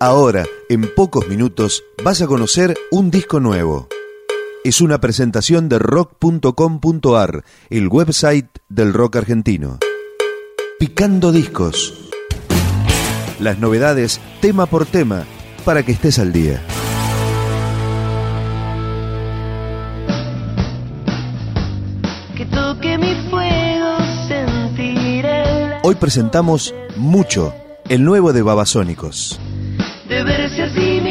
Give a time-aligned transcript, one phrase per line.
[0.00, 3.88] Ahora, en pocos minutos, vas a conocer un disco nuevo.
[4.62, 9.80] Es una presentación de rock.com.ar, el website del rock argentino.
[10.78, 12.10] Picando discos.
[13.40, 15.24] Las novedades tema por tema
[15.64, 16.62] para que estés al día.
[22.36, 23.58] Que toque mi fuego.
[25.82, 27.52] Hoy presentamos Mucho,
[27.88, 29.40] el nuevo de Babasónicos.
[30.08, 31.07] Debe ser así.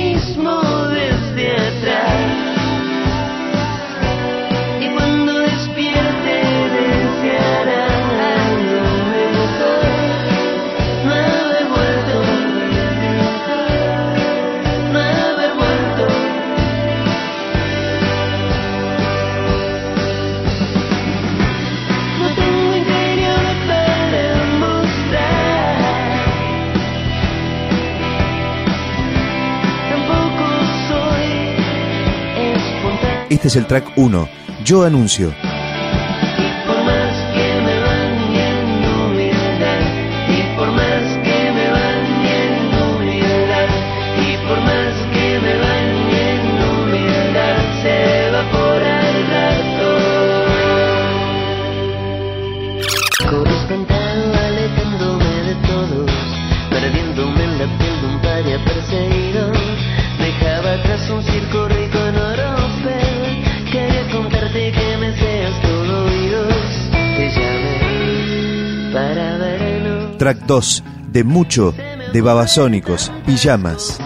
[33.38, 34.28] Este es el track 1,
[34.66, 35.32] Yo Anuncio.
[70.18, 71.73] Track 2 de Mucho
[72.14, 74.00] de Babasónicos, Pijamas.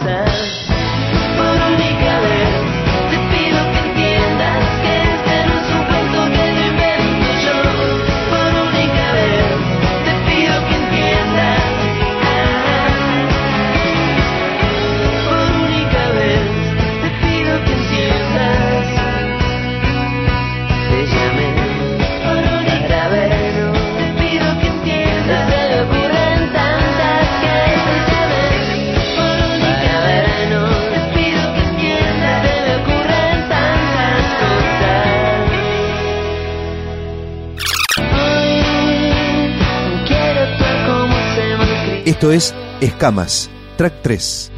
[42.21, 44.50] Esto es Escamas, track 3.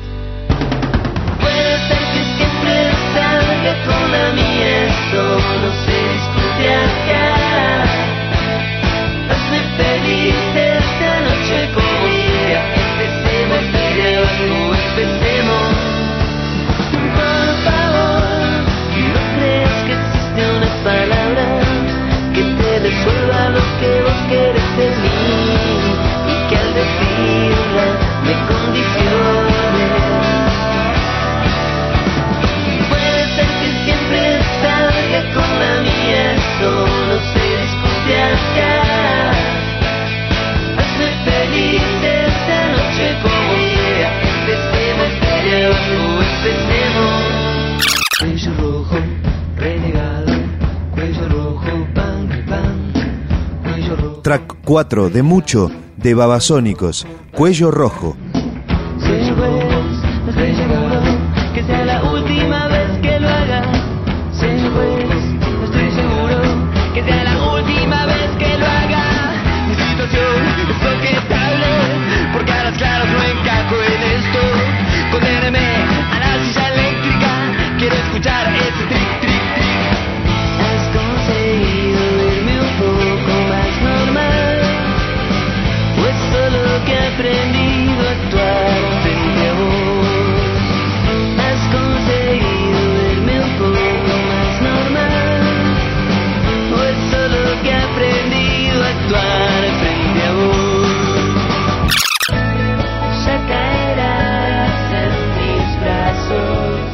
[54.24, 58.16] Track 4 de Mucho de Babasónicos, Cuello Rojo,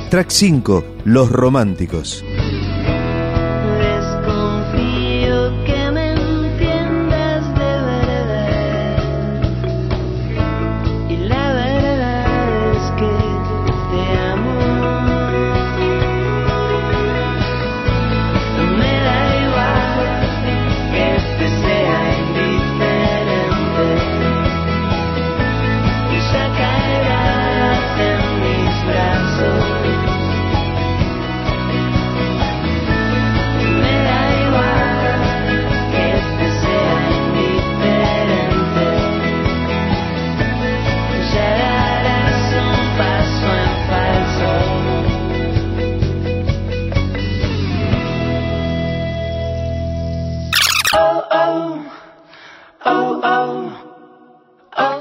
[0.10, 2.24] Track 5, Los Románticos.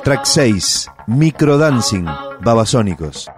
[0.09, 0.89] Track 6.
[1.07, 2.09] Microdancing.
[2.41, 3.29] Babasónicos.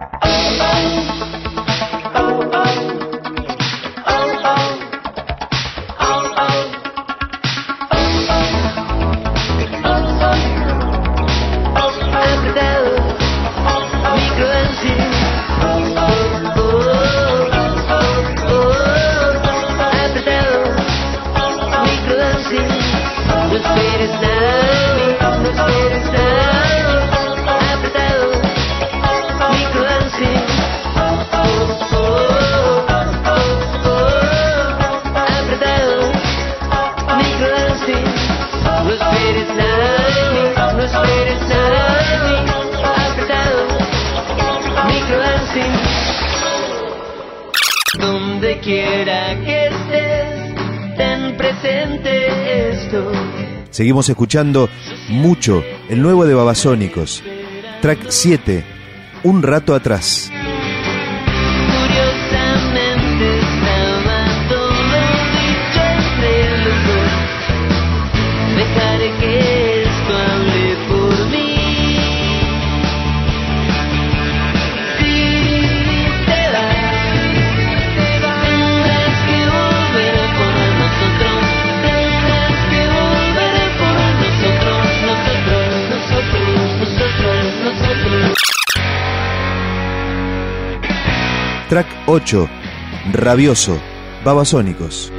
[48.62, 53.16] quiera que estés, tan presente estoy.
[53.70, 54.68] Seguimos escuchando
[55.08, 57.22] mucho el nuevo de Babasónicos.
[57.80, 58.64] Track 7,
[59.22, 60.30] Un rato atrás.
[91.70, 92.48] Track 8.
[93.12, 93.80] Rabioso.
[94.24, 95.12] Babasónicos.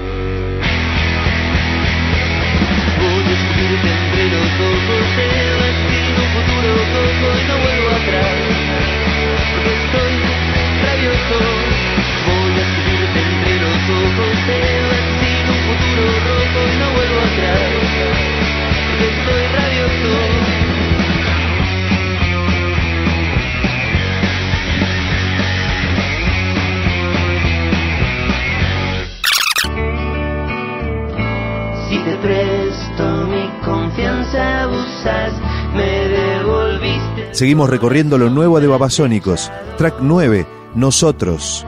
[37.41, 39.51] Seguimos recorriendo lo nuevo de Babasónicos.
[39.75, 40.45] Track 9,
[40.75, 41.65] Nosotros.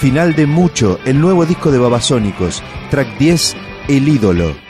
[0.00, 3.54] Final de Mucho, el nuevo disco de Babasónicos, track 10,
[3.88, 4.69] El ídolo.